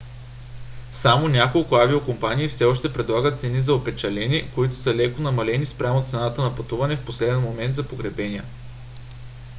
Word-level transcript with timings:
само 0.93 1.27
няколко 1.27 1.75
авиокомпании 1.75 2.47
все 2.47 2.65
още 2.65 2.93
предлагат 2.93 3.41
цени 3.41 3.61
за 3.61 3.75
опечалени 3.75 4.51
които 4.55 4.75
са 4.75 4.95
леко 4.95 5.21
намалени 5.21 5.65
спрямо 5.65 6.05
цената 6.09 6.41
на 6.41 6.55
пътуване 6.55 6.97
в 6.97 7.05
последен 7.05 7.41
момент 7.41 7.75
за 7.75 7.87
погребения 7.87 8.43